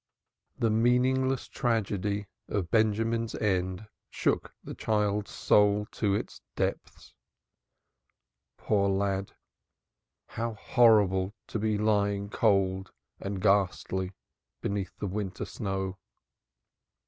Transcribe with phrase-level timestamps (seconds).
[0.57, 7.13] The meaningless tragedy of Benjamin's end shook the child's soul to its depths.
[8.57, 9.33] Poor lad!
[10.25, 14.13] How horrible to be lying cold and ghastly
[14.59, 15.99] beneath the winter snow!